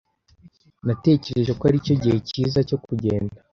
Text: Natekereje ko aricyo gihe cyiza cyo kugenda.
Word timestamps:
Natekereje 0.85 1.51
ko 1.57 1.63
aricyo 1.69 1.93
gihe 2.01 2.17
cyiza 2.29 2.59
cyo 2.67 2.77
kugenda. 2.85 3.37